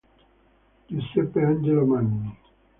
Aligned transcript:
Giuseppe 0.89 1.37
Angelo 1.51 1.83
Manni 1.91 2.27